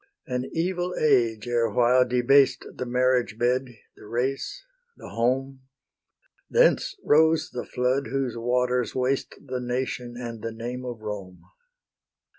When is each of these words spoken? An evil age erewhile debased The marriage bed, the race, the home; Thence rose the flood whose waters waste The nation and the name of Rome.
An 0.25 0.49
evil 0.51 0.95
age 0.99 1.47
erewhile 1.47 2.07
debased 2.07 2.65
The 2.73 2.87
marriage 2.87 3.37
bed, 3.37 3.67
the 3.95 4.07
race, 4.07 4.65
the 4.97 5.09
home; 5.09 5.61
Thence 6.49 6.95
rose 7.03 7.51
the 7.51 7.65
flood 7.67 8.07
whose 8.07 8.35
waters 8.35 8.95
waste 8.95 9.35
The 9.45 9.59
nation 9.61 10.15
and 10.17 10.41
the 10.41 10.51
name 10.51 10.83
of 10.85 11.01
Rome. 11.01 11.43